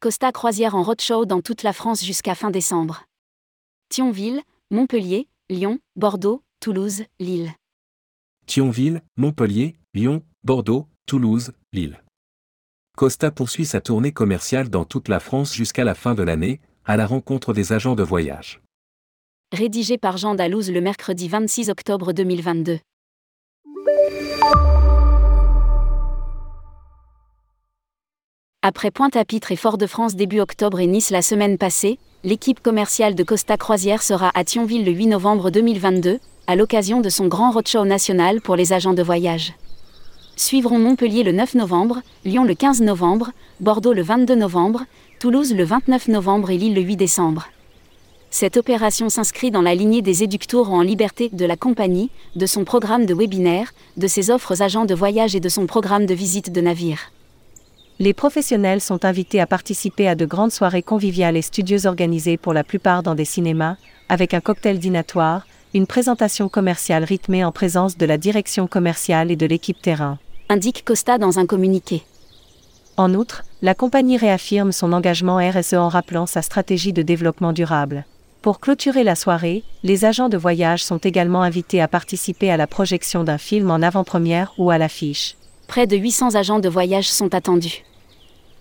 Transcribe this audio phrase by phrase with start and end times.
[0.00, 3.06] Costa Croisière en roadshow dans toute la France jusqu'à fin décembre.
[3.88, 7.54] Thionville, Montpellier, Lyon, Bordeaux, Toulouse, Lille.
[8.46, 12.02] Thionville, Montpellier, Lyon, Bordeaux, Toulouse, Lille.
[12.94, 16.98] Costa poursuit sa tournée commerciale dans toute la France jusqu'à la fin de l'année, à
[16.98, 18.60] la rencontre des agents de voyage.
[19.50, 22.80] Rédigé par Jean Dalouse le mercredi 26 octobre 2022.
[28.68, 33.56] Après Pointe-à-Pitre et Fort-de-France début octobre et Nice la semaine passée, l'équipe commerciale de Costa
[33.56, 38.40] Croisière sera à Thionville le 8 novembre 2022, à l'occasion de son grand roadshow national
[38.40, 39.54] pour les agents de voyage.
[40.34, 43.30] Suivront Montpellier le 9 novembre, Lyon le 15 novembre,
[43.60, 44.82] Bordeaux le 22 novembre,
[45.20, 47.46] Toulouse le 29 novembre et Lille le 8 décembre.
[48.30, 52.64] Cette opération s'inscrit dans la lignée des éductours en liberté de la compagnie, de son
[52.64, 56.50] programme de webinaire, de ses offres agents de voyage et de son programme de visite
[56.50, 57.12] de navire.
[57.98, 62.52] Les professionnels sont invités à participer à de grandes soirées conviviales et studieuses organisées pour
[62.52, 63.76] la plupart dans des cinémas,
[64.10, 69.36] avec un cocktail dînatoire, une présentation commerciale rythmée en présence de la direction commerciale et
[69.36, 70.18] de l'équipe terrain.
[70.50, 72.02] Indique Costa dans un communiqué.
[72.98, 78.04] En outre, la compagnie réaffirme son engagement RSE en rappelant sa stratégie de développement durable.
[78.42, 82.66] Pour clôturer la soirée, les agents de voyage sont également invités à participer à la
[82.66, 85.36] projection d'un film en avant-première ou à l'affiche.
[85.66, 87.84] Près de 800 agents de voyage sont attendus.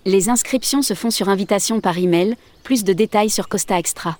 [0.06, 4.18] Les inscriptions se font sur invitation par email, plus de détails sur Costa Extra.